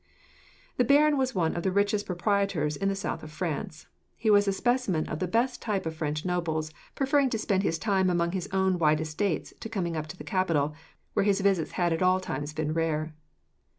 [0.77, 3.85] The baron was one of the richest proprietors in the south of France.
[4.17, 7.61] He was a specimen of the best type of the French nobles, preferring to spend
[7.61, 10.73] his time among his own wide estates to coming up to the capital,
[11.13, 13.13] where his visits had at all times been rare.